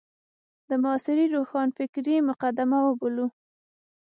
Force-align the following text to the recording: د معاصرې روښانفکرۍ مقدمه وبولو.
د 0.69 0.69
معاصرې 0.83 1.25
روښانفکرۍ 1.35 2.15
مقدمه 2.29 2.77
وبولو. 2.83 3.27